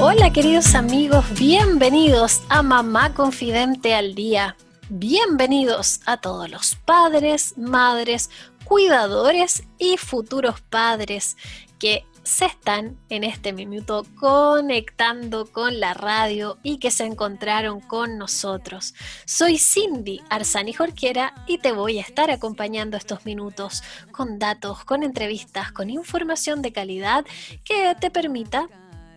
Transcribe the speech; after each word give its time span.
Hola 0.00 0.32
queridos 0.32 0.74
amigos, 0.74 1.24
bienvenidos 1.38 2.42
a 2.48 2.64
Mamá 2.64 3.14
Confidente 3.14 3.94
al 3.94 4.16
Día. 4.16 4.56
Bienvenidos 4.88 6.00
a 6.04 6.16
todos 6.16 6.50
los 6.50 6.74
padres, 6.74 7.56
madres, 7.56 8.28
cuidadores 8.64 9.62
y 9.78 9.96
futuros 9.96 10.60
padres 10.62 11.36
que 11.78 12.04
se 12.24 12.46
están 12.46 12.98
en 13.08 13.22
este 13.22 13.52
minuto 13.52 14.04
conectando 14.18 15.46
con 15.46 15.78
la 15.78 15.94
radio 15.94 16.58
y 16.64 16.78
que 16.78 16.90
se 16.90 17.04
encontraron 17.04 17.80
con 17.80 18.18
nosotros. 18.18 18.94
Soy 19.26 19.58
Cindy 19.58 20.22
Arzani 20.28 20.72
Jorquera 20.72 21.34
y 21.46 21.58
te 21.58 21.70
voy 21.70 21.98
a 21.98 22.02
estar 22.02 22.30
acompañando 22.30 22.96
estos 22.96 23.24
minutos 23.26 23.82
con 24.10 24.40
datos, 24.40 24.84
con 24.84 25.04
entrevistas, 25.04 25.70
con 25.70 25.88
información 25.88 26.62
de 26.62 26.72
calidad 26.72 27.24
que 27.62 27.94
te 28.00 28.10
permita 28.10 28.68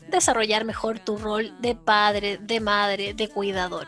desarrollar 0.09 0.66
mejor 0.66 0.99
tu 0.99 1.17
rol 1.17 1.53
de 1.59 1.75
padre, 1.75 2.38
de 2.38 2.59
madre, 2.59 3.13
de 3.13 3.27
cuidador. 3.27 3.88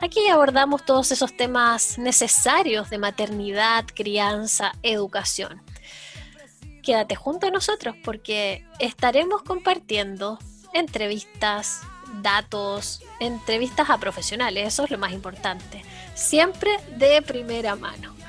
Aquí 0.00 0.26
abordamos 0.28 0.84
todos 0.84 1.12
esos 1.12 1.36
temas 1.36 1.98
necesarios 1.98 2.88
de 2.88 2.98
maternidad, 2.98 3.84
crianza, 3.94 4.72
educación. 4.82 5.60
Quédate 6.82 7.14
junto 7.14 7.46
a 7.46 7.50
nosotros 7.50 7.94
porque 8.02 8.64
estaremos 8.78 9.42
compartiendo 9.42 10.38
entrevistas, 10.72 11.82
datos, 12.22 13.02
entrevistas 13.20 13.90
a 13.90 13.98
profesionales, 13.98 14.68
eso 14.68 14.84
es 14.84 14.90
lo 14.90 14.98
más 14.98 15.12
importante, 15.12 15.84
siempre 16.14 16.70
de 16.96 17.20
primera 17.20 17.76
mano. 17.76 18.19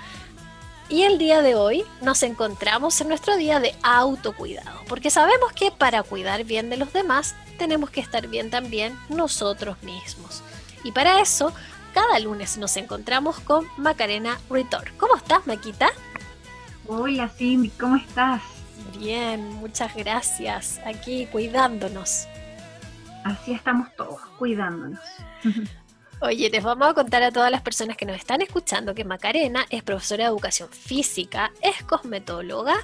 Y 0.91 1.03
el 1.03 1.17
día 1.17 1.41
de 1.41 1.55
hoy 1.55 1.85
nos 2.01 2.21
encontramos 2.21 2.99
en 2.99 3.07
nuestro 3.07 3.37
día 3.37 3.61
de 3.61 3.73
autocuidado, 3.81 4.81
porque 4.89 5.09
sabemos 5.09 5.53
que 5.53 5.71
para 5.71 6.03
cuidar 6.03 6.43
bien 6.43 6.69
de 6.69 6.75
los 6.75 6.91
demás 6.91 7.33
tenemos 7.57 7.89
que 7.89 8.01
estar 8.01 8.27
bien 8.27 8.49
también 8.49 8.99
nosotros 9.07 9.81
mismos. 9.83 10.43
Y 10.83 10.91
para 10.91 11.21
eso, 11.21 11.53
cada 11.93 12.19
lunes 12.19 12.57
nos 12.57 12.75
encontramos 12.75 13.39
con 13.39 13.65
Macarena 13.77 14.37
Ritor. 14.49 14.91
¿Cómo 14.97 15.15
estás, 15.15 15.47
Maquita? 15.47 15.87
Hola, 16.85 17.29
Cindy, 17.29 17.69
¿cómo 17.69 17.95
estás? 17.95 18.41
Bien, 18.99 19.47
muchas 19.55 19.95
gracias. 19.95 20.81
Aquí 20.85 21.25
cuidándonos. 21.31 22.27
Así 23.23 23.53
estamos 23.53 23.87
todos, 23.95 24.19
cuidándonos. 24.37 24.99
Oye, 26.21 26.49
les 26.49 26.63
vamos 26.63 26.87
a 26.87 26.93
contar 26.93 27.23
a 27.23 27.31
todas 27.31 27.49
las 27.49 27.61
personas 27.61 27.97
que 27.97 28.05
nos 28.05 28.15
están 28.15 28.41
escuchando 28.41 28.93
que 28.93 29.03
Macarena 29.03 29.65
es 29.69 29.83
profesora 29.83 30.25
de 30.25 30.29
educación 30.29 30.69
física, 30.69 31.51
es 31.61 31.83
cosmetóloga 31.83 32.75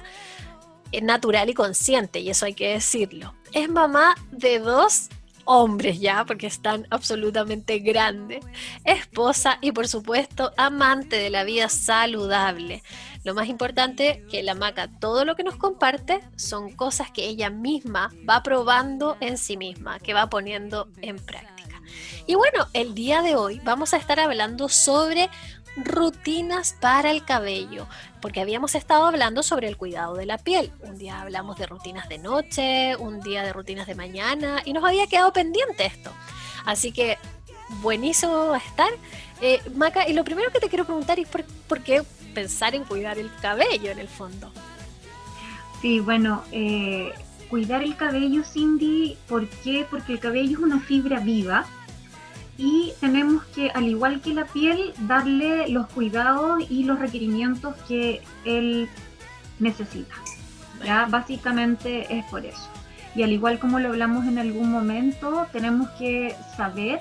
es 0.92 1.02
natural 1.02 1.48
y 1.50 1.54
consciente, 1.54 2.20
y 2.20 2.30
eso 2.30 2.46
hay 2.46 2.54
que 2.54 2.72
decirlo. 2.72 3.34
Es 3.52 3.68
mamá 3.68 4.14
de 4.30 4.58
dos 4.58 5.08
hombres 5.44 5.98
ya, 5.98 6.24
porque 6.26 6.46
están 6.46 6.86
absolutamente 6.90 7.78
grandes, 7.78 8.44
esposa 8.84 9.58
y 9.62 9.72
por 9.72 9.88
supuesto 9.88 10.52
amante 10.56 11.16
de 11.16 11.30
la 11.30 11.44
vida 11.44 11.68
saludable. 11.68 12.82
Lo 13.24 13.34
más 13.34 13.48
importante 13.48 14.24
que 14.30 14.42
la 14.42 14.54
maca 14.54 14.88
todo 15.00 15.24
lo 15.24 15.36
que 15.36 15.44
nos 15.44 15.56
comparte 15.56 16.20
son 16.36 16.72
cosas 16.72 17.10
que 17.10 17.26
ella 17.26 17.50
misma 17.50 18.10
va 18.28 18.42
probando 18.42 19.16
en 19.20 19.38
sí 19.38 19.56
misma, 19.56 19.98
que 20.00 20.14
va 20.14 20.28
poniendo 20.28 20.88
en 21.00 21.16
práctica. 21.16 21.57
Y 22.26 22.34
bueno, 22.34 22.68
el 22.72 22.94
día 22.94 23.22
de 23.22 23.36
hoy 23.36 23.60
vamos 23.64 23.94
a 23.94 23.96
estar 23.96 24.20
hablando 24.20 24.68
sobre 24.68 25.30
rutinas 25.84 26.76
para 26.80 27.10
el 27.10 27.24
cabello, 27.24 27.86
porque 28.20 28.40
habíamos 28.40 28.74
estado 28.74 29.06
hablando 29.06 29.42
sobre 29.42 29.68
el 29.68 29.76
cuidado 29.76 30.14
de 30.14 30.26
la 30.26 30.38
piel. 30.38 30.72
Un 30.82 30.98
día 30.98 31.20
hablamos 31.20 31.58
de 31.58 31.66
rutinas 31.66 32.08
de 32.08 32.18
noche, 32.18 32.96
un 32.96 33.20
día 33.20 33.42
de 33.42 33.52
rutinas 33.52 33.86
de 33.86 33.94
mañana, 33.94 34.62
y 34.64 34.72
nos 34.72 34.84
había 34.84 35.06
quedado 35.06 35.32
pendiente 35.32 35.86
esto. 35.86 36.12
Así 36.64 36.92
que 36.92 37.18
buenísimo 37.80 38.54
estar. 38.54 38.90
Eh, 39.40 39.60
Maca, 39.74 40.08
y 40.08 40.12
lo 40.12 40.24
primero 40.24 40.50
que 40.50 40.60
te 40.60 40.68
quiero 40.68 40.84
preguntar 40.84 41.18
es 41.18 41.28
por, 41.28 41.80
qué 41.82 42.02
pensar 42.34 42.74
en 42.74 42.84
cuidar 42.84 43.18
el 43.18 43.30
cabello 43.40 43.90
en 43.90 43.98
el 43.98 44.08
fondo. 44.08 44.50
Sí, 45.80 46.00
bueno, 46.00 46.42
eh, 46.50 47.12
cuidar 47.48 47.82
el 47.82 47.96
cabello, 47.96 48.42
Cindy, 48.42 49.16
¿por 49.28 49.48
qué? 49.48 49.86
Porque 49.88 50.14
el 50.14 50.18
cabello 50.18 50.58
es 50.58 50.62
una 50.62 50.80
fibra 50.80 51.20
viva 51.20 51.66
y 52.58 52.92
tenemos 53.00 53.44
que, 53.46 53.70
al 53.70 53.84
igual 53.84 54.20
que 54.20 54.34
la 54.34 54.44
piel, 54.44 54.92
darle 55.02 55.68
los 55.68 55.86
cuidados 55.86 56.64
y 56.68 56.82
los 56.84 56.98
requerimientos 56.98 57.76
que 57.86 58.20
él 58.44 58.88
necesita. 59.60 60.14
¿ya? 60.84 61.06
Básicamente 61.06 62.18
es 62.18 62.24
por 62.26 62.44
eso. 62.44 62.68
Y 63.14 63.22
al 63.22 63.32
igual 63.32 63.60
como 63.60 63.78
lo 63.78 63.88
hablamos 63.88 64.26
en 64.26 64.38
algún 64.38 64.70
momento, 64.70 65.46
tenemos 65.52 65.88
que 65.90 66.34
saber 66.56 66.98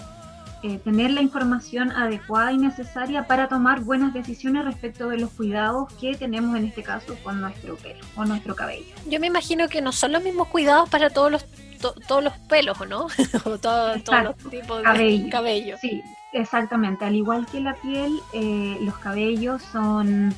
eh, 0.63 0.79
tener 0.79 1.11
la 1.11 1.21
información 1.21 1.91
adecuada 1.91 2.51
y 2.51 2.57
necesaria 2.57 3.27
para 3.27 3.47
tomar 3.47 3.81
buenas 3.81 4.13
decisiones 4.13 4.65
respecto 4.65 5.09
de 5.09 5.17
los 5.17 5.31
cuidados 5.31 5.91
que 5.93 6.15
tenemos 6.15 6.55
en 6.55 6.65
este 6.65 6.81
caso 6.81 7.15
con 7.23 7.41
nuestro 7.41 7.75
pelo 7.77 8.03
o 8.15 8.25
nuestro 8.25 8.55
cabello. 8.55 8.93
Yo 9.07 9.19
me 9.19 9.27
imagino 9.27 9.69
que 9.69 9.81
no 9.81 9.91
son 9.91 10.13
los 10.13 10.23
mismos 10.23 10.47
cuidados 10.47 10.89
para 10.89 11.09
todos 11.09 11.31
los 11.31 11.45
todos 11.77 12.23
los 12.23 12.33
pelos, 12.49 12.79
¿o 12.79 12.85
no? 12.85 13.07
o 13.45 13.57
todos 13.57 14.01
los 14.23 14.37
tipos 14.49 14.83
de 14.83 15.29
cabello. 15.29 15.77
Sí, 15.79 16.01
exactamente. 16.33 17.05
Al 17.05 17.15
igual 17.15 17.45
que 17.45 17.59
la 17.59 17.75
piel, 17.75 18.19
eh, 18.33 18.77
los 18.81 18.97
cabellos 18.97 19.61
son... 19.71 20.33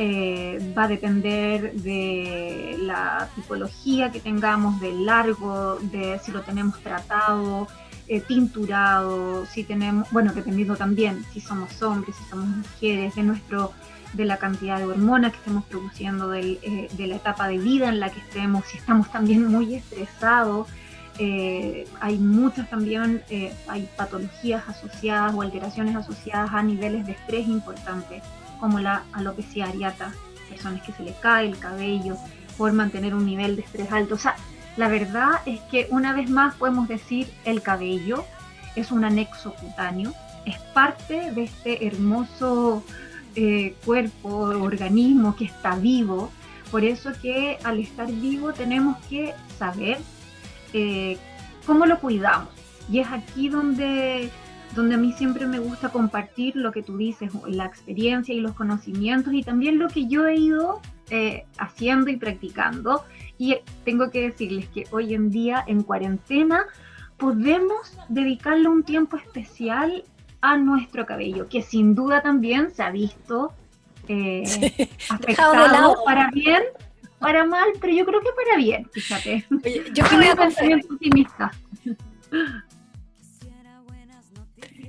Eh, 0.00 0.74
va 0.78 0.84
a 0.84 0.88
depender 0.88 1.72
de 1.72 2.76
la 2.78 3.28
tipología 3.34 4.12
que 4.12 4.20
tengamos, 4.20 4.80
del 4.80 5.04
largo, 5.04 5.80
de 5.82 6.20
si 6.22 6.30
lo 6.30 6.42
tenemos 6.42 6.80
tratado, 6.84 7.66
eh, 8.10 8.20
tinturado, 8.20 9.44
si 9.44 9.64
tenemos, 9.64 10.10
bueno, 10.10 10.32
dependiendo 10.32 10.76
también 10.76 11.26
si 11.32 11.42
somos 11.42 11.82
hombres, 11.82 12.16
si 12.16 12.24
somos 12.30 12.46
mujeres, 12.46 13.14
de 13.16 13.22
nuestro 13.22 13.72
de 14.12 14.24
la 14.24 14.38
cantidad 14.38 14.78
de 14.78 14.86
hormonas 14.86 15.32
que 15.32 15.38
estemos 15.38 15.64
produciendo, 15.64 16.28
de 16.28 16.58
la 16.96 17.16
etapa 17.16 17.48
de 17.48 17.58
vida 17.58 17.88
en 17.88 18.00
la 18.00 18.10
que 18.10 18.20
estemos, 18.20 18.64
si 18.66 18.78
estamos 18.78 19.10
también 19.12 19.46
muy 19.46 19.74
estresados, 19.74 20.68
eh, 21.18 21.84
hay 22.00 22.16
muchas 22.16 22.70
también, 22.70 23.22
eh, 23.28 23.52
hay 23.66 23.88
patologías 23.96 24.68
asociadas 24.68 25.34
o 25.34 25.42
alteraciones 25.42 25.96
asociadas 25.96 26.50
a 26.52 26.62
niveles 26.62 27.06
de 27.06 27.12
estrés 27.12 27.48
importantes, 27.48 28.22
como 28.60 28.78
la 28.78 29.02
alopecia 29.12 29.66
areata, 29.66 30.12
personas 30.48 30.82
que 30.82 30.92
se 30.92 31.02
les 31.02 31.16
cae 31.16 31.48
el 31.48 31.58
cabello 31.58 32.16
por 32.56 32.72
mantener 32.72 33.14
un 33.14 33.26
nivel 33.26 33.56
de 33.56 33.62
estrés 33.62 33.90
alto. 33.90 34.14
O 34.14 34.18
sea, 34.18 34.36
la 34.76 34.88
verdad 34.88 35.40
es 35.44 35.60
que 35.72 35.88
una 35.90 36.12
vez 36.12 36.30
más 36.30 36.54
podemos 36.54 36.86
decir 36.86 37.28
el 37.44 37.62
cabello 37.62 38.24
es 38.76 38.92
un 38.92 39.04
anexo 39.04 39.54
cutáneo, 39.54 40.14
es 40.46 40.58
parte 40.72 41.32
de 41.32 41.44
este 41.44 41.86
hermoso 41.86 42.84
eh, 43.34 43.74
cuerpo, 43.84 44.28
organismo 44.28 45.36
que 45.36 45.44
está 45.44 45.76
vivo. 45.76 46.30
Por 46.70 46.84
eso 46.84 47.12
que 47.20 47.58
al 47.64 47.78
estar 47.78 48.10
vivo 48.10 48.52
tenemos 48.52 48.98
que 49.08 49.34
saber 49.58 49.98
eh, 50.72 51.16
cómo 51.66 51.86
lo 51.86 51.98
cuidamos. 51.98 52.50
Y 52.90 53.00
es 53.00 53.08
aquí 53.10 53.48
donde, 53.48 54.30
donde 54.74 54.94
a 54.94 54.98
mí 54.98 55.12
siempre 55.12 55.46
me 55.46 55.58
gusta 55.58 55.90
compartir 55.90 56.56
lo 56.56 56.72
que 56.72 56.82
tú 56.82 56.96
dices, 56.96 57.32
la 57.46 57.66
experiencia 57.66 58.34
y 58.34 58.40
los 58.40 58.54
conocimientos 58.54 59.32
y 59.34 59.42
también 59.42 59.78
lo 59.78 59.88
que 59.88 60.06
yo 60.06 60.26
he 60.26 60.36
ido 60.36 60.80
eh, 61.10 61.46
haciendo 61.58 62.10
y 62.10 62.16
practicando. 62.16 63.04
Y 63.38 63.56
tengo 63.84 64.10
que 64.10 64.22
decirles 64.22 64.68
que 64.68 64.86
hoy 64.90 65.14
en 65.14 65.30
día 65.30 65.64
en 65.66 65.82
cuarentena 65.82 66.66
podemos 67.16 67.98
dedicarle 68.08 68.68
un 68.68 68.82
tiempo 68.82 69.16
especial 69.16 70.04
a 70.40 70.56
nuestro 70.56 71.06
cabello, 71.06 71.48
que 71.48 71.62
sin 71.62 71.94
duda 71.94 72.22
también 72.22 72.70
se 72.70 72.82
ha 72.82 72.90
visto 72.90 73.52
eh, 74.08 74.44
afectado 75.10 76.02
para 76.04 76.30
bien 76.30 76.62
para 77.18 77.44
mal, 77.44 77.68
pero 77.80 77.92
yo 77.92 78.06
creo 78.06 78.20
que 78.20 78.28
para 78.32 78.56
bien, 78.56 78.88
fíjate. 78.92 79.44
yo 79.92 80.04
me 80.04 80.16
voy 80.16 80.28
a 80.28 80.36
confesar. 80.36 80.80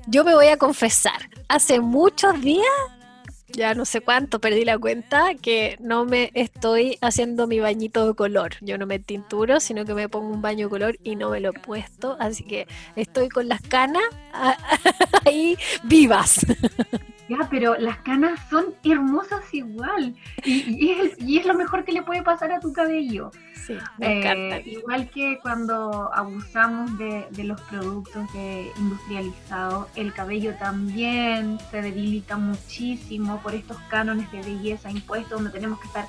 Yo 0.08 0.24
me 0.24 0.34
voy 0.34 0.48
a 0.48 0.58
confesar, 0.58 1.30
hace 1.48 1.80
muchos 1.80 2.40
días 2.42 2.66
ya 3.54 3.74
no 3.74 3.86
sé 3.86 4.02
cuánto, 4.02 4.40
perdí 4.40 4.66
la 4.66 4.78
cuenta, 4.78 5.36
que 5.36 5.78
no 5.80 6.06
me 6.06 6.32
estoy 6.34 6.98
haciendo 7.02 7.48
mi 7.48 7.60
bañito 7.60 8.08
de 8.08 8.14
color. 8.14 8.56
Yo 8.62 8.78
no 8.78 8.86
me 8.86 9.00
tinturo, 9.00 9.60
sino 9.60 9.86
que 9.86 9.94
me 9.94 10.10
pongo 10.10 10.30
un 10.30 10.42
baño 10.42 10.68
de 10.68 10.70
color 10.70 10.98
y 11.04 11.16
no 11.16 11.30
me 11.30 11.40
lo 11.40 11.50
he 11.50 11.54
puesto. 11.54 12.18
Así 12.20 12.44
que 12.44 12.68
estoy 12.96 13.30
con 13.30 13.48
las 13.48 13.62
canas 13.62 14.04
ahí 15.26 15.58
vivas. 15.84 16.46
Ya, 17.30 17.48
pero 17.50 17.76
las 17.78 17.98
canas 17.98 18.40
son 18.50 18.74
hermosas 18.84 19.54
igual. 19.54 20.16
Y, 20.44 20.92
es, 21.38 21.46
lo 21.46 21.54
mejor 21.54 21.86
que 21.86 21.92
le 21.92 22.02
puede 22.02 22.24
pasar 22.24 22.52
a 22.52 22.60
tu 22.60 22.74
cabello. 22.74 23.30
Sí, 23.54 23.78
me 24.00 24.58
eh, 24.58 24.64
igual 24.66 25.10
que 25.12 25.38
cuando 25.44 26.10
abusamos 26.12 26.98
de, 26.98 27.28
los 27.44 27.62
productos 27.62 28.34
de 28.34 28.72
industrializados, 28.78 29.88
el 29.96 30.12
cabello 30.12 30.56
también 30.56 31.60
se 31.70 31.84
debilita 31.84 32.36
muchísimo 32.38 33.40
por 33.44 33.54
estos 33.54 33.78
cánones 33.90 34.32
de 34.32 34.42
belleza 34.42 34.90
impuestos 34.90 35.32
donde 35.32 35.52
tenemos 35.52 35.80
que 35.80 35.88
estar 35.88 36.08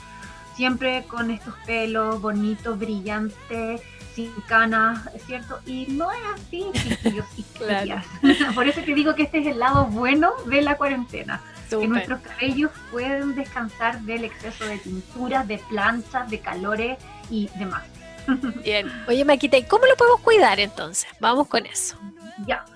siempre 0.61 1.05
con 1.09 1.31
estos 1.31 1.55
pelos 1.65 2.21
bonitos, 2.21 2.79
brillantes, 2.79 3.81
sin 4.15 4.31
canas, 4.47 5.09
¿es 5.15 5.25
cierto? 5.25 5.59
Y 5.65 5.87
no 5.89 6.11
es 6.13 6.19
así, 6.35 6.67
Por 8.55 8.69
eso 8.69 8.83
te 8.83 8.95
digo 8.95 9.15
que 9.15 9.23
este 9.23 9.39
es 9.39 9.47
el 9.47 9.59
lado 9.59 9.87
bueno 9.87 10.33
de 10.45 10.61
la 10.61 10.77
cuarentena. 10.77 11.41
Que 11.71 11.89
nuestros 11.89 12.21
cabellos 12.21 12.71
pueden 12.91 13.35
descansar 13.37 14.03
del 14.03 14.25
exceso 14.25 14.67
de 14.67 14.77
tinturas, 14.77 15.49
de 15.49 15.57
planchas, 15.71 16.29
de 16.29 16.41
calores 16.41 16.99
y 17.31 17.49
demás. 17.59 17.85
Bien. 18.63 18.87
Oye, 19.09 19.25
Maquita, 19.25 19.57
¿y 19.57 19.63
cómo 19.63 19.87
lo 19.87 19.97
podemos 19.97 20.21
cuidar 20.21 20.61
entonces? 20.61 21.09
Vamos 21.21 21.49
con 21.49 21.65
eso. 21.65 21.97
Ya. 22.47 22.67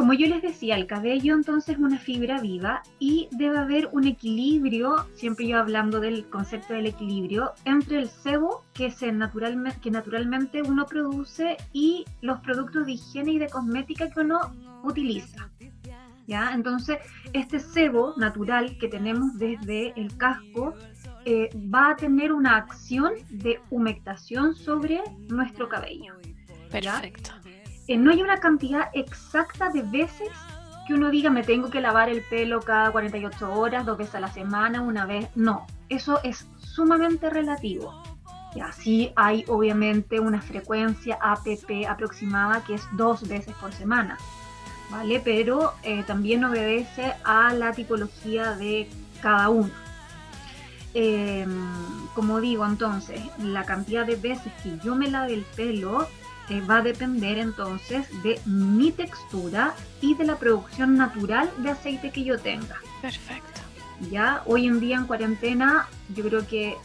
Como 0.00 0.14
yo 0.14 0.28
les 0.28 0.40
decía, 0.40 0.76
el 0.76 0.86
cabello 0.86 1.34
entonces 1.34 1.74
es 1.74 1.78
una 1.78 1.98
fibra 1.98 2.40
viva 2.40 2.82
y 2.98 3.28
debe 3.32 3.58
haber 3.58 3.90
un 3.92 4.06
equilibrio, 4.06 5.06
siempre 5.12 5.46
yo 5.46 5.58
hablando 5.58 6.00
del 6.00 6.24
concepto 6.30 6.72
del 6.72 6.86
equilibrio, 6.86 7.52
entre 7.66 7.98
el 7.98 8.08
sebo 8.08 8.64
que, 8.72 8.90
se 8.90 9.12
naturalmente, 9.12 9.78
que 9.78 9.90
naturalmente 9.90 10.62
uno 10.62 10.86
produce 10.86 11.58
y 11.74 12.06
los 12.22 12.40
productos 12.40 12.86
de 12.86 12.92
higiene 12.92 13.32
y 13.32 13.38
de 13.40 13.50
cosmética 13.50 14.08
que 14.08 14.20
uno 14.20 14.40
utiliza. 14.84 15.50
¿Ya? 16.26 16.54
Entonces, 16.54 16.96
este 17.34 17.60
sebo 17.60 18.14
natural 18.16 18.78
que 18.78 18.88
tenemos 18.88 19.36
desde 19.36 19.92
el 20.00 20.16
casco 20.16 20.76
eh, 21.26 21.50
va 21.74 21.90
a 21.90 21.96
tener 21.96 22.32
una 22.32 22.56
acción 22.56 23.12
de 23.28 23.60
humectación 23.68 24.54
sobre 24.54 25.02
nuestro 25.28 25.68
cabello. 25.68 26.14
Perfecto 26.70 27.32
no 27.96 28.10
hay 28.10 28.22
una 28.22 28.38
cantidad 28.38 28.88
exacta 28.92 29.70
de 29.70 29.82
veces 29.82 30.28
que 30.86 30.94
uno 30.94 31.10
diga 31.10 31.30
me 31.30 31.42
tengo 31.42 31.70
que 31.70 31.80
lavar 31.80 32.08
el 32.08 32.22
pelo 32.22 32.60
cada 32.60 32.90
48 32.90 33.52
horas, 33.52 33.86
dos 33.86 33.98
veces 33.98 34.14
a 34.16 34.20
la 34.20 34.32
semana, 34.32 34.80
una 34.80 35.06
vez. 35.06 35.28
No, 35.34 35.66
eso 35.88 36.20
es 36.22 36.46
sumamente 36.58 37.30
relativo. 37.30 38.02
Y 38.54 38.60
así 38.60 39.12
hay 39.14 39.44
obviamente 39.46 40.18
una 40.18 40.40
frecuencia 40.40 41.18
APP 41.20 41.86
aproximada 41.88 42.64
que 42.64 42.74
es 42.74 42.82
dos 42.92 43.28
veces 43.28 43.54
por 43.60 43.72
semana, 43.72 44.18
¿vale? 44.90 45.20
Pero 45.24 45.74
eh, 45.84 46.02
también 46.04 46.44
obedece 46.44 47.14
a 47.24 47.54
la 47.54 47.72
tipología 47.72 48.54
de 48.56 48.88
cada 49.22 49.48
uno. 49.48 49.70
Em, 50.94 52.08
como 52.14 52.40
digo, 52.40 52.66
entonces, 52.66 53.20
la 53.38 53.64
cantidad 53.64 54.04
de 54.04 54.16
veces 54.16 54.52
que 54.64 54.76
yo 54.84 54.96
me 54.96 55.08
lave 55.08 55.34
el 55.34 55.44
pelo 55.54 56.08
eh, 56.50 56.60
va 56.68 56.78
a 56.78 56.82
depender 56.82 57.38
entonces 57.38 58.06
de 58.22 58.40
mi 58.44 58.90
textura 58.90 59.74
y 60.00 60.14
de 60.14 60.24
la 60.24 60.36
producción 60.36 60.96
natural 60.96 61.50
de 61.58 61.70
aceite 61.70 62.10
que 62.10 62.24
yo 62.24 62.38
tenga. 62.38 62.76
Perfecto. 63.00 63.60
Ya 64.10 64.42
hoy 64.46 64.66
en 64.66 64.80
día 64.80 64.96
en 64.96 65.06
cuarentena 65.06 65.88
yo 66.14 66.24
creo 66.24 66.46
que 66.46 66.76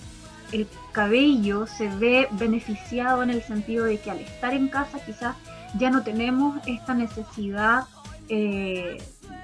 el 0.52 0.68
cabello 0.92 1.66
se 1.66 1.90
ve 1.90 2.28
beneficiado 2.32 3.24
en 3.24 3.30
el 3.30 3.42
sentido 3.42 3.86
de 3.86 4.00
que 4.00 4.12
al 4.12 4.20
estar 4.20 4.54
en 4.54 4.68
casa 4.68 5.00
quizás 5.04 5.36
ya 5.78 5.90
no 5.90 6.04
tenemos 6.04 6.60
esta 6.68 6.94
necesidad 6.94 7.86
eh, 8.30 8.98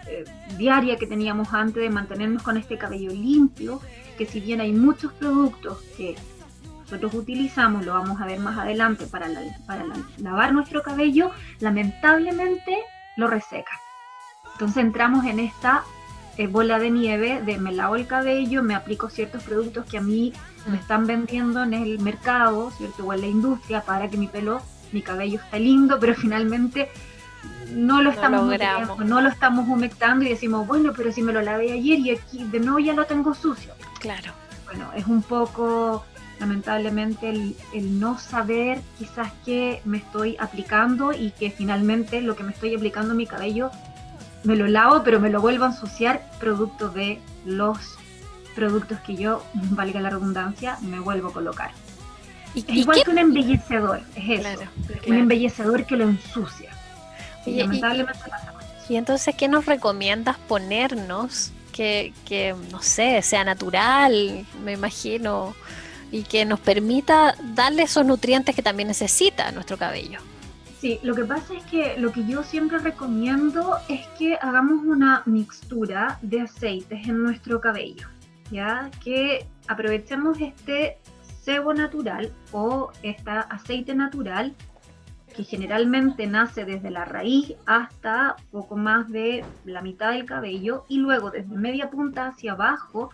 eh, 0.07 0.25
diaria 0.57 0.97
que 0.97 1.07
teníamos 1.07 1.53
antes 1.53 1.81
de 1.81 1.89
mantenernos 1.89 2.44
con 2.44 2.57
este 2.57 2.77
cabello 2.77 3.12
limpio, 3.12 3.81
que 4.17 4.25
si 4.25 4.39
bien 4.39 4.62
hay 4.62 4.71
muchos 4.71 5.13
productos 5.13 5.79
que 5.97 6.15
nosotros 6.91 7.13
utilizamos, 7.13 7.85
lo 7.85 7.93
vamos 7.93 8.19
a 8.19 8.25
ver 8.25 8.39
más 8.39 8.57
adelante, 8.57 9.05
para, 9.07 9.27
para 9.65 9.85
lavar 10.17 10.53
nuestro 10.53 10.83
cabello, 10.83 11.31
lamentablemente 11.59 12.77
lo 13.15 13.27
reseca. 13.27 13.79
Entonces 14.53 14.83
entramos 14.83 15.25
en 15.25 15.39
esta 15.39 15.83
eh, 16.38 16.47
bola 16.47 16.79
de 16.79 16.91
nieve 16.91 17.41
de 17.41 17.57
me 17.57 17.71
lavo 17.71 17.95
el 17.95 18.07
cabello, 18.07 18.61
me 18.61 18.75
aplico 18.75 19.09
ciertos 19.09 19.43
productos 19.43 19.85
que 19.85 19.97
a 19.97 20.01
mí 20.01 20.33
me 20.67 20.77
están 20.77 21.07
vendiendo 21.07 21.63
en 21.63 21.73
el 21.73 21.99
mercado, 21.99 22.71
¿cierto? 22.71 23.05
O 23.05 23.13
en 23.13 23.21
la 23.21 23.27
industria 23.27 23.81
para 23.81 24.09
que 24.09 24.17
mi 24.17 24.27
pelo, 24.27 24.61
mi 24.91 25.01
cabello 25.01 25.39
esté 25.39 25.59
lindo, 25.59 25.97
pero 25.97 26.13
finalmente 26.13 26.89
no 27.69 28.01
lo 28.01 28.09
estamos 28.09 28.53
no 29.05 29.21
lo 29.21 29.29
estamos 29.29 29.67
humectando 29.69 30.25
y 30.25 30.29
decimos, 30.29 30.67
bueno, 30.67 30.91
pero 30.95 31.11
si 31.13 31.21
me 31.21 31.31
lo 31.31 31.41
lavé 31.41 31.71
ayer 31.71 31.99
y 31.99 32.11
aquí 32.11 32.43
de 32.43 32.59
nuevo 32.59 32.79
ya 32.79 32.93
lo 32.93 33.05
tengo 33.05 33.33
sucio. 33.33 33.73
Claro. 33.99 34.33
Bueno, 34.65 34.91
es 34.95 35.05
un 35.07 35.21
poco 35.21 36.05
lamentablemente 36.41 37.29
el, 37.29 37.99
no 37.99 38.17
saber 38.17 38.81
quizás 38.97 39.31
qué 39.45 39.79
me 39.85 39.99
estoy 39.99 40.35
aplicando 40.39 41.13
y 41.13 41.31
que 41.31 41.51
finalmente 41.51 42.19
lo 42.21 42.35
que 42.35 42.43
me 42.43 42.51
estoy 42.51 42.75
aplicando 42.75 43.11
en 43.11 43.17
mi 43.17 43.27
cabello 43.27 43.69
me 44.43 44.55
lo 44.55 44.67
lavo, 44.67 45.03
pero 45.03 45.19
me 45.19 45.29
lo 45.29 45.39
vuelvo 45.39 45.65
a 45.65 45.67
ensuciar 45.67 46.29
producto 46.39 46.89
de 46.89 47.21
los 47.45 47.77
productos 48.55 48.99
que 49.01 49.15
yo, 49.15 49.45
valga 49.53 50.01
la 50.01 50.09
redundancia, 50.09 50.77
me 50.81 50.99
vuelvo 50.99 51.29
a 51.29 51.33
colocar. 51.33 51.71
¿Y, 52.55 52.65
igual 52.79 53.03
que 53.03 53.11
un 53.11 53.19
embellecedor, 53.19 54.01
es 54.15 54.45
eso, 54.45 54.63
un 55.07 55.15
embellecedor 55.15 55.85
que 55.85 55.95
lo 55.95 56.09
ensucia. 56.09 56.71
y, 57.45 57.57
lamentablemente 57.57 58.19
y, 58.89 58.95
entonces, 58.97 59.35
¿qué 59.35 59.47
nos 59.47 59.67
recomiendas 59.67 60.38
ponernos 60.49 61.51
que, 61.71 62.13
que, 62.25 62.55
no 62.71 62.81
sé, 62.81 63.21
sea 63.21 63.45
natural, 63.45 64.45
me 64.65 64.73
imagino? 64.73 65.53
Y 66.11 66.23
que 66.23 66.45
nos 66.45 66.59
permita 66.59 67.35
darle 67.55 67.83
esos 67.83 68.05
nutrientes 68.05 68.55
que 68.55 68.61
también 68.61 68.87
necesita 68.87 69.51
nuestro 69.51 69.77
cabello. 69.77 70.19
Sí, 70.79 70.99
lo 71.03 71.13
que 71.13 71.23
pasa 71.23 71.53
es 71.53 71.63
que 71.65 71.95
lo 71.97 72.11
que 72.11 72.25
yo 72.25 72.43
siempre 72.43 72.79
recomiendo 72.79 73.77
es 73.87 74.07
que 74.17 74.37
hagamos 74.41 74.83
una 74.83 75.21
mixtura 75.25 76.17
de 76.23 76.41
aceites 76.41 77.07
en 77.07 77.21
nuestro 77.21 77.61
cabello, 77.61 78.07
¿ya? 78.49 78.89
Que 79.03 79.45
aprovechemos 79.67 80.41
este 80.41 80.97
sebo 81.43 81.73
natural 81.73 82.31
o 82.51 82.91
este 83.03 83.29
aceite 83.29 83.93
natural 83.93 84.55
que 85.35 85.43
generalmente 85.43 86.27
nace 86.27 86.65
desde 86.65 86.91
la 86.91 87.05
raíz 87.05 87.53
hasta 87.65 88.35
poco 88.51 88.75
más 88.75 89.07
de 89.09 89.45
la 89.65 89.81
mitad 89.81 90.12
del 90.12 90.25
cabello 90.25 90.86
y 90.89 90.97
luego 90.97 91.31
desde 91.31 91.55
media 91.55 91.89
punta 91.89 92.27
hacia 92.27 92.53
abajo 92.53 93.12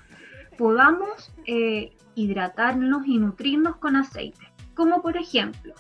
podamos 0.58 1.32
eh, 1.46 1.96
hidratarnos 2.16 3.06
y 3.08 3.18
nutrirnos 3.18 3.78
con 3.78 3.96
aceite, 3.96 4.52
como 4.74 5.02
por 5.02 5.18
ejemplo 5.18 5.74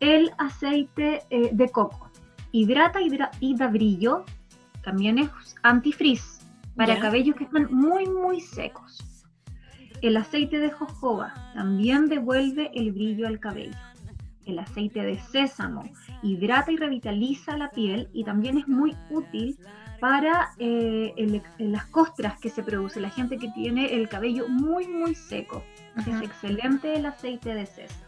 el 0.00 0.32
aceite 0.38 1.22
eh, 1.30 1.50
de 1.52 1.68
coco. 1.70 2.10
Hidrata 2.52 3.00
y 3.40 3.56
da 3.56 3.68
brillo, 3.68 4.24
también 4.82 5.18
es 5.18 5.30
antifrizz 5.62 6.40
para 6.76 7.00
cabellos 7.00 7.36
que 7.36 7.44
están 7.44 7.72
muy 7.72 8.06
muy 8.06 8.40
secos. 8.40 9.24
El 10.02 10.16
aceite 10.16 10.58
de 10.58 10.70
jojoba 10.70 11.32
también 11.54 12.06
devuelve 12.06 12.70
el 12.74 12.92
brillo 12.92 13.26
al 13.26 13.40
cabello. 13.40 13.76
El 14.44 14.58
aceite 14.58 15.02
de 15.02 15.18
sésamo 15.18 15.84
hidrata 16.22 16.70
y 16.70 16.76
revitaliza 16.76 17.56
la 17.56 17.70
piel 17.70 18.08
y 18.12 18.24
también 18.24 18.58
es 18.58 18.68
muy 18.68 18.94
útil 19.10 19.58
para 20.00 20.52
eh, 20.58 21.42
las 21.58 21.86
costras 21.86 22.38
que 22.38 22.50
se 22.50 22.62
produce, 22.62 23.00
la 23.00 23.10
gente 23.10 23.38
que 23.38 23.48
tiene 23.48 23.94
el 23.94 24.08
cabello 24.08 24.48
muy, 24.48 24.86
muy 24.86 25.14
seco. 25.14 25.62
Es 25.96 26.22
excelente 26.22 26.94
el 26.94 27.06
aceite 27.06 27.54
de 27.54 27.66
sésamo. 27.66 28.04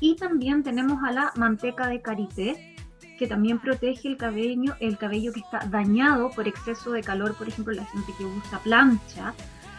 Y 0.00 0.16
también 0.16 0.62
tenemos 0.62 1.02
a 1.04 1.12
la 1.12 1.32
manteca 1.36 1.86
de 1.86 2.02
karité, 2.02 2.74
que 3.18 3.26
también 3.26 3.60
protege 3.60 4.08
el 4.08 4.16
cabello, 4.16 4.74
el 4.80 4.98
cabello 4.98 5.32
que 5.32 5.40
está 5.40 5.60
dañado 5.66 6.30
por 6.30 6.48
exceso 6.48 6.90
de 6.90 7.02
calor, 7.02 7.36
por 7.36 7.48
ejemplo, 7.48 7.72
la 7.72 7.84
gente 7.86 8.12
que 8.18 8.24
usa 8.24 8.58
plancha 8.58 9.34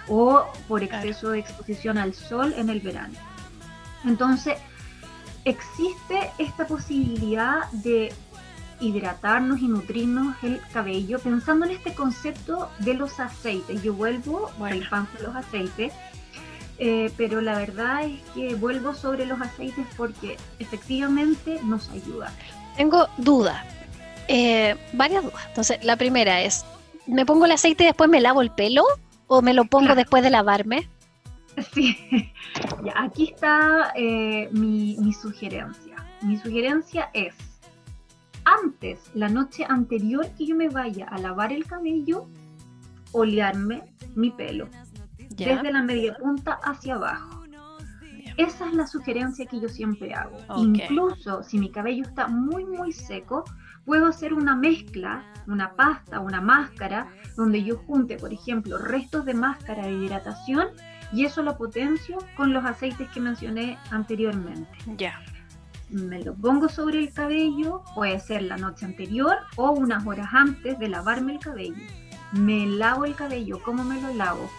o 0.07 0.45
por 0.67 0.83
exceso 0.83 1.31
de 1.31 1.39
exposición 1.39 1.97
al 1.97 2.13
sol 2.13 2.53
en 2.57 2.69
el 2.69 2.79
verano. 2.79 3.15
Entonces, 4.05 4.57
existe 5.43 6.31
esta 6.37 6.65
posibilidad 6.65 7.69
de 7.71 8.13
hidratarnos 8.79 9.59
y 9.59 9.67
nutrirnos 9.67 10.35
el 10.43 10.61
cabello 10.73 11.19
pensando 11.19 11.65
en 11.65 11.71
este 11.71 11.93
concepto 11.93 12.69
de 12.79 12.93
los 12.93 13.19
aceites. 13.19 13.81
Yo 13.83 13.93
vuelvo 13.93 14.51
al 14.61 14.87
pan 14.89 15.07
de 15.17 15.23
los 15.23 15.35
aceites, 15.35 15.93
eh, 16.77 17.11
pero 17.17 17.41
la 17.41 17.57
verdad 17.57 18.05
es 18.05 18.21
que 18.33 18.55
vuelvo 18.55 18.93
sobre 18.93 19.25
los 19.25 19.39
aceites 19.41 19.85
porque 19.95 20.37
efectivamente 20.59 21.59
nos 21.63 21.89
ayuda. 21.89 22.33
Tengo 22.75 23.07
dudas, 23.17 23.65
eh, 24.27 24.75
varias 24.93 25.23
dudas. 25.23 25.45
Entonces, 25.47 25.83
la 25.83 25.95
primera 25.95 26.41
es, 26.41 26.65
me 27.07 27.25
pongo 27.25 27.45
el 27.45 27.51
aceite 27.51 27.83
y 27.83 27.87
después 27.87 28.09
me 28.09 28.19
lavo 28.19 28.41
el 28.41 28.51
pelo 28.51 28.83
o 29.27 29.41
me 29.41 29.53
lo 29.53 29.65
pongo 29.65 29.95
después 29.95 30.23
de 30.23 30.29
lavarme. 30.29 30.89
Sí, 31.73 31.97
aquí 32.95 33.31
está 33.33 33.93
eh, 33.95 34.49
mi, 34.51 34.97
mi 34.99 35.13
sugerencia. 35.13 35.95
Mi 36.21 36.37
sugerencia 36.37 37.09
es, 37.13 37.33
antes, 38.45 39.11
la 39.13 39.27
noche 39.27 39.65
anterior 39.67 40.27
que 40.37 40.45
yo 40.45 40.55
me 40.55 40.69
vaya 40.69 41.07
a 41.07 41.17
lavar 41.17 41.51
el 41.51 41.65
cabello, 41.65 42.27
olearme 43.11 43.83
mi 44.15 44.31
pelo, 44.31 44.69
desde 45.35 45.71
la 45.71 45.81
media 45.81 46.15
punta 46.15 46.59
hacia 46.63 46.95
abajo. 46.95 47.43
Esa 48.37 48.67
es 48.67 48.73
la 48.73 48.85
sugerencia 48.85 49.45
que 49.45 49.61
yo 49.61 49.69
siempre 49.69 50.13
hago. 50.13 50.37
Incluso 50.57 51.41
si 51.43 51.57
mi 51.57 51.71
cabello 51.71 52.03
está 52.03 52.27
muy, 52.27 52.65
muy 52.65 52.91
seco, 52.91 53.45
puedo 53.85 54.07
hacer 54.07 54.33
una 54.33 54.55
mezcla, 54.55 55.23
una 55.47 55.73
pasta, 55.75 56.19
una 56.19 56.41
máscara, 56.41 57.07
donde 57.37 57.63
yo 57.63 57.77
junte, 57.77 58.17
por 58.17 58.33
ejemplo, 58.33 58.77
restos 58.77 59.25
de 59.25 59.33
máscara 59.33 59.85
de 59.85 59.93
hidratación 59.93 60.67
y 61.13 61.23
eso 61.23 61.43
lo 61.43 61.57
potencio 61.57 62.17
con 62.35 62.51
los 62.51 62.65
aceites 62.65 63.09
que 63.11 63.21
mencioné 63.21 63.77
anteriormente. 63.91 64.77
Ya. 64.97 65.21
Me 65.95 66.21
lo 66.21 66.33
pongo 66.33 66.67
sobre 66.67 66.99
el 66.99 67.13
cabello, 67.13 67.81
puede 67.95 68.19
ser 68.19 68.41
la 68.41 68.57
noche 68.57 68.85
anterior 68.85 69.37
o 69.55 69.71
unas 69.71 70.05
horas 70.05 70.27
antes 70.33 70.77
de 70.77 70.89
lavarme 70.89 71.35
el 71.35 71.39
cabello. 71.39 71.81
Me 72.33 72.65
lavo 72.65 73.05
el 73.05 73.15
cabello, 73.15 73.61
¿cómo 73.63 73.85
me 73.85 74.01
lo 74.01 74.13
lavo? 74.13 74.49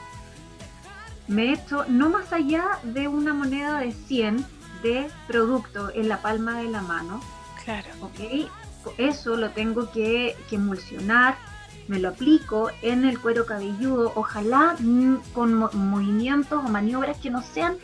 Me 1.28 1.52
echo 1.52 1.84
no 1.88 2.08
más 2.08 2.32
allá 2.32 2.64
de 2.84 3.06
una 3.06 3.34
moneda 3.34 3.80
de 3.80 3.92
100 3.92 4.46
de 4.82 5.10
producto 5.26 5.92
en 5.94 6.08
la 6.08 6.22
palma 6.22 6.56
de 6.56 6.70
la 6.70 6.80
mano. 6.80 7.20
Claro. 7.62 7.88
¿Ok? 8.00 8.48
Eso 8.96 9.36
lo 9.36 9.50
tengo 9.50 9.90
que, 9.92 10.34
que 10.48 10.56
emulsionar, 10.56 11.36
me 11.86 11.98
lo 11.98 12.08
aplico 12.08 12.70
en 12.80 13.04
el 13.04 13.20
cuero 13.20 13.44
cabelludo, 13.44 14.10
ojalá 14.14 14.74
mm, 14.78 15.16
con 15.34 15.52
movimientos 15.52 16.64
o 16.64 16.68
maniobras 16.68 17.18
que 17.18 17.28
no 17.28 17.42
sean 17.42 17.76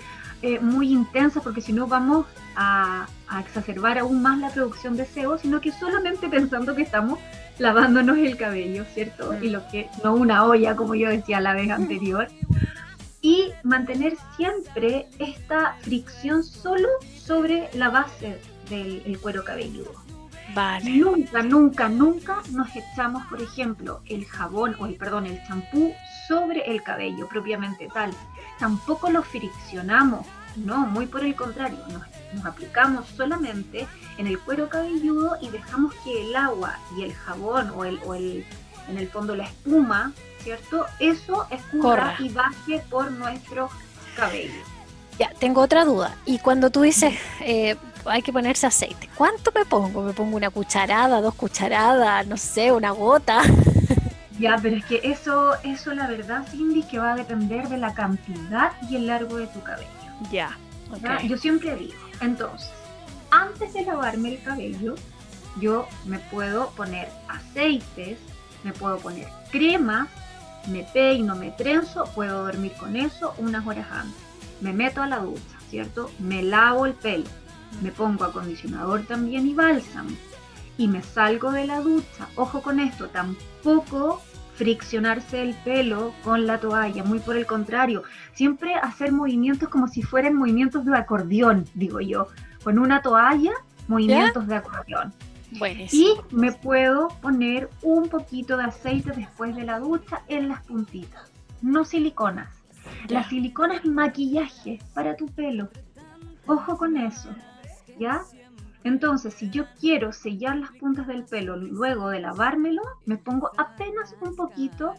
eh, 0.43 0.59
muy 0.61 0.93
intensas, 0.93 1.43
porque 1.43 1.61
si 1.61 1.73
no 1.73 1.87
vamos 1.87 2.27
a, 2.57 3.07
exacerbar 3.41 3.99
aún 3.99 4.21
más 4.21 4.39
la 4.39 4.51
producción 4.51 4.97
de 4.97 5.07
sebo, 5.07 5.39
sino 5.39 5.61
que 5.61 5.73
solamente 5.73 6.29
pensando 6.37 6.75
que 6.75 6.83
estamos 6.83 7.19
lavándonos 7.59 8.19
el 8.19 8.37
cabello, 8.37 8.85
¿cierto? 8.93 9.35
Y 9.41 9.51
lo 9.51 9.67
que 9.69 9.89
no 10.03 10.15
una 10.15 10.45
olla, 10.45 10.77
como 10.77 10.95
yo 10.95 11.09
decía 11.09 11.41
la 11.41 11.55
vez 11.55 11.71
anterior. 11.71 12.29
Y 13.21 13.53
mantener 13.63 14.15
siempre 14.37 15.09
esta 15.21 15.77
fricción 15.83 16.43
solo 16.43 16.89
sobre 17.17 17.71
la 17.75 17.89
base 17.89 18.41
del 18.69 19.19
cuero 19.21 19.45
cabelludo. 19.45 19.93
Nunca, 20.85 21.42
nunca, 21.42 21.88
nunca 21.88 22.42
nos 22.50 22.68
echamos, 22.76 23.25
por 23.26 23.40
ejemplo, 23.40 24.00
el 24.06 24.25
jabón 24.26 24.76
o 24.78 24.87
el, 24.87 24.97
perdón, 24.97 25.26
el 25.26 25.42
champú 25.47 25.94
sobre 26.28 26.61
el 26.71 26.82
cabello 26.82 27.28
propiamente 27.28 27.88
tal. 27.92 28.11
Tampoco 28.59 29.11
lo 29.11 29.23
friccionamos, 29.23 30.26
no, 30.56 30.87
muy 30.87 31.06
por 31.06 31.25
el 31.25 31.35
contrario, 31.35 31.78
nos, 31.90 32.44
aplicamos 32.44 33.06
solamente 33.09 33.87
en 34.18 34.26
el 34.26 34.38
cuero 34.38 34.68
cabelludo 34.68 35.37
y 35.40 35.49
dejamos 35.49 35.94
que 36.04 36.23
el 36.23 36.35
agua 36.35 36.78
y 36.97 37.02
el 37.02 37.12
jabón 37.12 37.71
o 37.75 37.85
el, 37.85 38.00
o 38.04 38.14
el 38.14 38.44
en 38.88 38.99
el 38.99 39.09
fondo 39.09 39.37
la 39.37 39.44
espuma, 39.44 40.12
¿cierto? 40.42 40.87
Eso 40.99 41.47
escurra 41.50 42.16
y 42.18 42.28
baje 42.30 42.82
por 42.90 43.11
nuestro 43.12 43.71
cabello. 44.16 44.61
Ya, 45.18 45.30
tengo 45.38 45.61
otra 45.61 45.85
duda. 45.85 46.16
Y 46.25 46.38
cuando 46.38 46.71
tú 46.71 46.82
dices, 46.82 47.14
eh, 47.40 47.76
hay 48.04 48.23
que 48.23 48.32
ponerse 48.32 48.66
aceite. 48.66 49.09
¿Cuánto 49.14 49.52
me 49.54 49.64
pongo? 49.64 50.02
¿Me 50.02 50.12
pongo 50.12 50.37
una 50.37 50.50
cucharada, 50.50 51.21
dos 51.21 51.35
cucharadas, 51.35 52.26
no 52.26 52.37
sé, 52.37 52.73
una 52.73 52.90
gota? 52.90 53.42
Ya, 54.38 54.59
pero 54.61 54.76
es 54.76 54.85
que 54.87 55.00
eso, 55.04 55.52
eso 55.62 55.94
la 55.94 56.09
verdad, 56.09 56.44
Cindy, 56.50 56.82
que 56.82 56.99
va 56.99 57.12
a 57.12 57.16
depender 57.16 57.68
de 57.68 57.76
la 57.76 57.94
cantidad 57.94 58.73
y 58.90 58.97
el 58.97 59.06
largo 59.06 59.37
de 59.37 59.47
tu 59.47 59.62
cabello. 59.62 59.87
Ya, 60.32 60.59
Yo 61.28 61.37
siempre 61.37 61.76
digo, 61.76 61.94
entonces, 62.21 62.71
antes 63.30 63.73
de 63.73 63.85
lavarme 63.85 64.30
el 64.30 64.42
cabello, 64.42 64.94
yo 65.61 65.87
me 66.06 66.18
puedo 66.18 66.71
poner 66.71 67.09
aceites, 67.28 68.18
me 68.64 68.73
puedo 68.73 68.99
poner 68.99 69.28
crema, 69.50 70.09
me 70.68 70.82
peino, 70.85 71.37
me 71.37 71.50
trenzo, 71.50 72.04
puedo 72.14 72.44
dormir 72.44 72.73
con 72.78 72.97
eso 72.97 73.35
unas 73.38 73.66
horas 73.66 73.87
antes. 73.92 74.21
Me 74.61 74.73
meto 74.73 75.02
a 75.02 75.06
la 75.06 75.18
ducha, 75.18 75.40
¿cierto? 75.71 76.11
Me 76.18 76.42
lavo 76.42 76.87
el 76.87 76.94
pelo, 76.94 77.28
me 77.81 77.91
pongo 77.91 78.25
acondicionador 78.25 79.02
también 79.02 79.47
y 79.47 79.55
bálsamo 79.55 80.11
y 80.79 80.88
me 80.88 81.02
salgo 81.02 81.52
de 81.52 81.67
la 81.67 81.81
ducha. 81.81 82.29
Ojo 82.37 82.62
con 82.62 82.81
esto, 82.81 83.09
tampoco 83.09 84.21
friccionarse 84.55 85.43
el 85.43 85.55
pelo 85.55 86.12
con 86.23 86.47
la 86.47 86.59
toalla, 86.59 87.05
muy 87.05 87.19
por 87.19 87.37
el 87.37 87.47
contrario, 87.47 88.02
siempre 88.35 88.75
hacer 88.75 89.12
movimientos 89.12 89.69
como 89.69 89.88
si 89.88 90.02
fueran 90.02 90.35
movimientos 90.35 90.85
de 90.85 90.97
acordeón, 90.97 91.67
digo 91.75 92.00
yo, 92.00 92.29
con 92.62 92.79
una 92.79 93.02
toalla, 93.02 93.52
movimientos 93.88 94.47
de 94.47 94.57
acordeón. 94.57 95.12
Y 95.93 96.14
me 96.31 96.52
puedo 96.52 97.09
poner 97.21 97.69
un 97.83 98.09
poquito 98.09 98.57
de 98.57 98.64
aceite 98.64 99.12
después 99.14 99.55
de 99.55 99.64
la 99.64 99.79
ducha 99.79 100.23
en 100.29 100.49
las 100.49 100.62
puntitas, 100.62 101.31
no 101.61 101.85
siliconas. 101.85 102.49
La 103.09 103.29
silicona 103.29 103.76
es 103.76 103.85
maquillaje 103.85 104.79
para 104.95 105.17
tu 105.17 105.26
pelo. 105.26 105.69
Ojo 106.47 106.76
con 106.76 106.97
eso. 106.97 107.31
¿Ya? 107.99 108.23
Entonces, 108.85 109.35
si 109.35 109.49
yo 109.51 109.65
quiero 109.81 110.13
sellar 110.13 110.57
las 110.57 110.73
puntas 110.73 111.07
del 111.07 111.25
pelo 111.25 111.57
luego 111.57 112.11
de 112.11 112.21
lavármelo, 112.21 112.83
me 113.05 113.17
pongo 113.17 113.51
apenas 113.57 114.15
un 114.21 114.35
poquito 114.35 114.95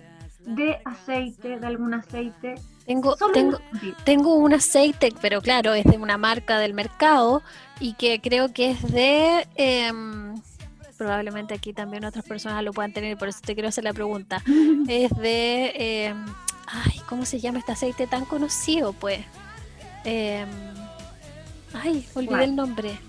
de 0.46 0.80
aceite, 0.86 1.60
de 1.60 1.68
algún 1.68 1.94
aceite. 1.94 2.56
Tengo, 2.86 3.16
tengo, 3.34 3.60
tengo 4.04 4.36
un 4.36 4.54
aceite, 4.54 5.14
pero 5.22 5.42
claro, 5.42 5.74
es 5.74 5.86
de 5.86 5.98
una 5.98 6.18
marca 6.18 6.60
del 6.60 6.74
mercado 6.74 7.42
y 7.80 7.94
que 7.94 8.22
creo 8.22 8.54
que 8.54 8.72
es 8.72 8.92
de... 8.92 9.48
Em, 9.56 10.36
probablemente 10.98 11.54
aquí 11.54 11.74
también 11.74 12.06
otras 12.06 12.24
personas 12.24 12.64
lo 12.64 12.72
puedan 12.72 12.94
tener, 12.94 13.18
por 13.18 13.28
eso 13.28 13.40
te 13.44 13.54
quiero 13.54 13.70
hacer 13.70 13.84
la 13.84 13.94
pregunta. 13.94 14.42
es 14.88 15.12
de... 15.18 16.06
Em, 16.06 16.26
ay, 16.68 17.02
¿cómo 17.10 17.26
se 17.26 17.40
llama 17.40 17.60
este 17.60 17.74
aceite 17.74 18.08
tan 18.08 18.24
conocido? 18.26 18.94
Pues... 18.94 19.20
Eh, 20.06 20.46
Ay, 21.74 22.08
olvidé 22.13 22.44
el 22.46 22.56
nombre. 22.56 23.00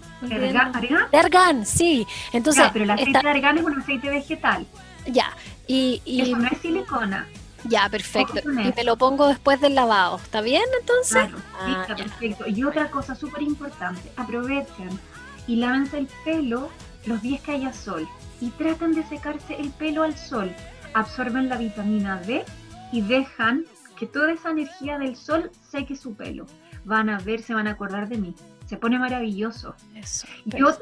Sí. 1.64 2.06
Entonces, 2.32 2.64
pero 2.72 2.84
el 2.84 2.90
aceite 2.90 3.20
de 3.22 3.28
argán 3.28 3.58
es 3.58 3.64
un 3.64 3.78
aceite 3.78 4.10
vegetal. 4.10 4.66
Ya, 5.06 5.36
y, 5.66 6.00
y... 6.04 6.22
Eso 6.22 6.38
no 6.38 6.48
es 6.48 6.58
silicona. 6.58 7.26
Ya, 7.64 7.88
perfecto. 7.88 8.40
Y 8.44 8.72
me 8.74 8.84
lo 8.84 8.96
pongo 8.96 9.28
después 9.28 9.60
del 9.60 9.74
lavado. 9.74 10.16
¿Está 10.16 10.40
bien 10.40 10.64
entonces? 10.80 11.28
Claro, 11.28 11.38
ah, 11.58 11.78
está 11.82 11.96
perfecto. 11.96 12.44
Y 12.46 12.64
otra 12.64 12.90
cosa 12.90 13.14
súper 13.14 13.42
importante, 13.42 14.10
aprovechen 14.16 14.98
y 15.46 15.56
lávense 15.56 15.98
el 15.98 16.08
pelo 16.24 16.70
los 17.06 17.22
días 17.22 17.40
que 17.42 17.52
haya 17.52 17.72
sol 17.72 18.08
y 18.40 18.50
tratan 18.50 18.94
de 18.94 19.02
secarse 19.04 19.56
el 19.56 19.70
pelo 19.70 20.02
al 20.02 20.16
sol. 20.16 20.54
Absorben 20.94 21.48
la 21.48 21.56
vitamina 21.56 22.18
D 22.20 22.44
y 22.92 23.00
dejan 23.00 23.64
que 23.96 24.06
toda 24.06 24.32
esa 24.32 24.50
energía 24.50 24.98
del 24.98 25.16
sol 25.16 25.50
seque 25.70 25.96
su 25.96 26.14
pelo. 26.14 26.46
Van 26.84 27.08
a 27.08 27.18
ver, 27.18 27.42
se 27.42 27.54
van 27.54 27.66
a 27.66 27.72
acordar 27.72 28.08
de 28.08 28.18
mí 28.18 28.34
se 28.66 28.76
pone 28.76 28.98
maravilloso. 28.98 29.74
Eso, 29.94 30.26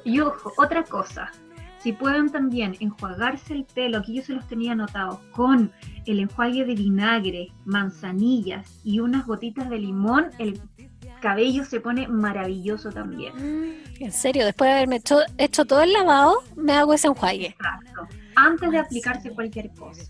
y, 0.04 0.20
ojo, 0.20 0.52
otra 0.56 0.84
cosa, 0.84 1.30
si 1.78 1.92
pueden 1.92 2.30
también 2.30 2.76
enjuagarse 2.78 3.54
el 3.54 3.64
pelo, 3.64 3.98
aquí 3.98 4.14
yo 4.14 4.22
se 4.22 4.34
los 4.34 4.46
tenía 4.46 4.72
anotado, 4.72 5.20
con 5.32 5.72
el 6.06 6.20
enjuague 6.20 6.64
de 6.64 6.74
vinagre, 6.74 7.48
manzanillas 7.64 8.80
y 8.84 9.00
unas 9.00 9.26
gotitas 9.26 9.68
de 9.68 9.78
limón, 9.78 10.30
el 10.38 10.60
cabello 11.20 11.64
se 11.64 11.80
pone 11.80 12.06
maravilloso 12.08 12.90
también. 12.90 13.32
Mm, 13.34 14.02
en 14.04 14.12
serio, 14.12 14.44
después 14.44 14.68
de 14.68 14.74
haberme 14.74 15.00
hecho, 15.38 15.64
todo 15.64 15.82
el 15.82 15.92
lavado, 15.92 16.36
me 16.56 16.72
hago 16.72 16.94
ese 16.94 17.08
enjuague. 17.08 17.46
Exacto, 17.46 18.08
antes 18.36 18.70
de 18.70 18.78
aplicarse 18.78 19.30
cualquier 19.30 19.70
cosa. 19.72 20.02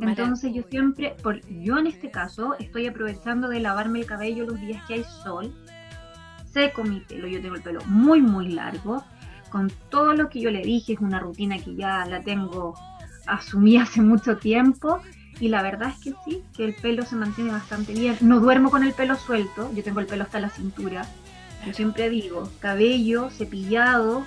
Entonces 0.00 0.52
yo 0.52 0.62
siempre, 0.68 1.14
por, 1.22 1.40
yo 1.48 1.78
en 1.78 1.86
este 1.86 2.10
caso, 2.10 2.56
estoy 2.58 2.86
aprovechando 2.86 3.48
de 3.48 3.60
lavarme 3.60 4.00
el 4.00 4.06
cabello 4.06 4.46
los 4.46 4.60
días 4.60 4.82
que 4.86 4.94
hay 4.94 5.04
sol 5.22 5.54
seco 6.52 6.84
mi 6.84 7.00
pelo, 7.00 7.26
yo 7.26 7.40
tengo 7.40 7.54
el 7.54 7.62
pelo 7.62 7.80
muy 7.86 8.20
muy 8.20 8.48
largo, 8.48 9.04
con 9.50 9.70
todo 9.90 10.14
lo 10.14 10.28
que 10.28 10.40
yo 10.40 10.50
le 10.50 10.62
dije, 10.62 10.94
es 10.94 11.00
una 11.00 11.18
rutina 11.18 11.58
que 11.58 11.74
ya 11.74 12.04
la 12.06 12.20
tengo 12.22 12.74
asumida 13.26 13.82
hace 13.82 14.00
mucho 14.00 14.36
tiempo 14.38 15.00
y 15.40 15.48
la 15.48 15.62
verdad 15.62 15.90
es 15.90 15.98
que 15.98 16.14
sí, 16.24 16.42
que 16.56 16.64
el 16.64 16.74
pelo 16.74 17.04
se 17.04 17.16
mantiene 17.16 17.50
bastante 17.50 17.92
bien. 17.92 18.16
No 18.20 18.40
duermo 18.40 18.70
con 18.70 18.82
el 18.82 18.92
pelo 18.92 19.16
suelto, 19.16 19.70
yo 19.74 19.82
tengo 19.82 20.00
el 20.00 20.06
pelo 20.06 20.24
hasta 20.24 20.40
la 20.40 20.50
cintura. 20.50 21.06
Yo 21.66 21.72
siempre 21.72 22.10
digo, 22.10 22.50
cabello 22.60 23.30
cepillado, 23.30 24.24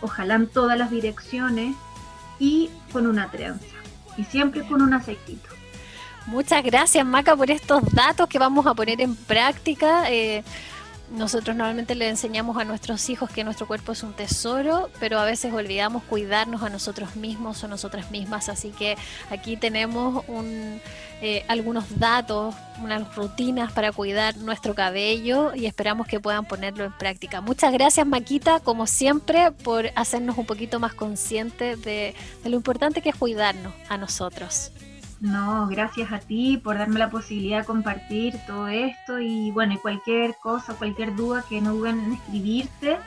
ojalá 0.00 0.34
en 0.34 0.46
todas 0.46 0.78
las 0.78 0.90
direcciones 0.90 1.74
y 2.38 2.70
con 2.92 3.06
una 3.06 3.30
trenza. 3.30 3.76
Y 4.16 4.24
siempre 4.24 4.62
con 4.66 4.82
un 4.82 4.94
aceitito. 4.94 5.48
Muchas 6.26 6.62
gracias 6.62 7.06
Maca 7.06 7.34
por 7.34 7.50
estos 7.50 7.82
datos 7.94 8.28
que 8.28 8.38
vamos 8.38 8.66
a 8.66 8.74
poner 8.74 9.00
en 9.00 9.16
práctica. 9.16 10.10
Eh, 10.10 10.44
nosotros 11.10 11.56
normalmente 11.56 11.94
le 11.94 12.08
enseñamos 12.08 12.56
a 12.58 12.64
nuestros 12.64 13.08
hijos 13.08 13.30
que 13.30 13.44
nuestro 13.44 13.66
cuerpo 13.66 13.92
es 13.92 14.02
un 14.02 14.12
tesoro, 14.12 14.90
pero 15.00 15.18
a 15.18 15.24
veces 15.24 15.52
olvidamos 15.52 16.02
cuidarnos 16.04 16.62
a 16.62 16.68
nosotros 16.68 17.16
mismos 17.16 17.62
o 17.64 17.68
nosotras 17.68 18.10
mismas. 18.10 18.48
Así 18.48 18.70
que 18.70 18.96
aquí 19.30 19.56
tenemos 19.56 20.24
eh, 21.20 21.44
algunos 21.48 21.98
datos, 21.98 22.54
unas 22.82 23.14
rutinas 23.14 23.72
para 23.72 23.92
cuidar 23.92 24.36
nuestro 24.36 24.74
cabello 24.74 25.54
y 25.54 25.66
esperamos 25.66 26.06
que 26.06 26.20
puedan 26.20 26.44
ponerlo 26.44 26.84
en 26.84 26.92
práctica. 26.92 27.40
Muchas 27.40 27.72
gracias 27.72 28.06
Maquita, 28.06 28.60
como 28.60 28.86
siempre, 28.86 29.50
por 29.50 29.90
hacernos 29.94 30.36
un 30.36 30.46
poquito 30.46 30.78
más 30.78 30.94
conscientes 30.94 31.82
de 31.82 32.14
lo 32.44 32.56
importante 32.56 33.00
que 33.00 33.10
es 33.10 33.16
cuidarnos 33.16 33.72
a 33.88 33.96
nosotros. 33.96 34.72
No, 35.20 35.66
gracias 35.66 36.12
a 36.12 36.20
ti 36.20 36.60
por 36.62 36.78
darme 36.78 37.00
la 37.00 37.10
posibilidad 37.10 37.60
de 37.60 37.64
compartir 37.64 38.34
todo 38.46 38.68
esto 38.68 39.18
y 39.18 39.50
bueno, 39.50 39.74
y 39.74 39.78
cualquier 39.78 40.36
cosa, 40.36 40.74
cualquier 40.74 41.16
duda 41.16 41.44
que 41.48 41.60
no 41.60 41.74
duden 41.74 41.98
en 42.00 42.12
escribirte 42.12 42.98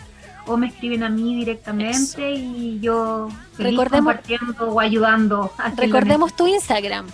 o 0.45 0.57
me 0.57 0.67
escriben 0.67 1.03
a 1.03 1.09
mí 1.09 1.35
directamente 1.35 2.33
y 2.33 2.79
yo 2.81 3.29
feliz 3.53 3.79
compartiendo 3.89 4.71
o 4.71 4.79
ayudando. 4.79 5.51
recordemos 5.77 6.35
tu 6.35 6.47
Instagram. 6.47 7.07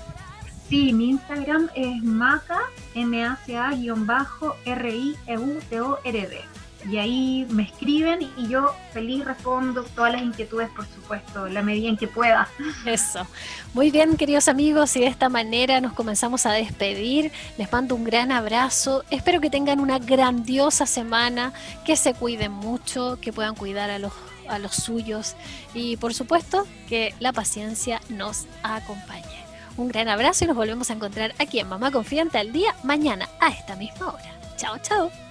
Sí, 0.68 0.92
mi 0.94 1.10
Instagram 1.12 1.70
es 1.76 2.04
maca, 2.04 2.60
m 2.96 3.24
a 3.24 3.38
c 3.46 3.56
a 3.56 3.70
r 3.70 4.96
i 4.96 5.16
e 5.28 5.38
u 5.38 5.60
t 5.70 5.80
o 5.80 6.00
r 6.04 6.28
d 6.28 6.57
y 6.86 6.98
ahí 6.98 7.48
me 7.50 7.64
escriben 7.64 8.20
y 8.38 8.48
yo 8.48 8.74
feliz 8.94 9.26
respondo 9.26 9.84
todas 9.84 10.14
las 10.14 10.22
inquietudes, 10.22 10.70
por 10.70 10.86
supuesto, 10.86 11.48
la 11.48 11.62
medida 11.62 11.90
en 11.90 11.98
que 11.98 12.08
pueda. 12.08 12.48
Eso. 12.86 13.28
Muy 13.74 13.92
bien, 13.92 14.16
queridos 14.16 14.48
amigos, 14.48 14.96
y 14.96 15.02
de 15.02 15.08
esta 15.08 15.30
manera 15.30 15.82
nos 15.82 15.94
comenzamos 15.94 16.46
a 16.46 16.52
despedir. 16.52 17.32
Les 17.58 17.72
mando 17.72 17.96
un 17.96 18.04
gran 18.04 18.32
abrazo. 18.32 19.04
Espero 19.10 19.42
que 19.42 19.50
tengan 19.50 19.80
una 19.80 20.00
grandiosa 20.00 20.86
semana, 20.86 21.54
que 21.86 21.96
se 21.96 22.14
cuiden 22.14 22.52
mucho, 22.52 23.18
que 23.22 23.34
puedan 23.34 23.56
cuidar 23.56 23.90
a 23.90 24.00
los 24.00 24.14
a 24.48 24.60
los 24.60 24.76
suyos 24.76 25.36
y 25.74 25.98
por 25.98 26.14
supuesto 26.14 26.66
que 26.88 27.14
la 27.20 27.34
paciencia 27.34 28.02
nos 28.10 28.46
acompañe. 28.64 29.46
Un 29.76 29.90
gran 29.90 30.08
abrazo 30.08 30.46
y 30.46 30.48
nos 30.48 30.56
volvemos 30.56 30.90
a 30.90 30.94
encontrar 30.94 31.36
aquí 31.38 31.60
en 31.60 31.68
Mamá 31.68 31.92
Confiante 31.92 32.38
al 32.38 32.52
día 32.52 32.74
mañana 32.84 33.30
a 33.40 33.50
esta 33.50 33.76
misma 33.76 34.08
hora. 34.08 34.40
Chao, 34.56 34.78
chao 34.80 35.27